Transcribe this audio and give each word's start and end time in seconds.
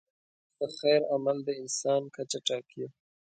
د 0.57 0.59
خیر 0.77 1.01
عمل 1.13 1.37
د 1.43 1.49
انسان 1.61 2.01
کچه 2.15 2.39
ټاکي. 2.47 2.85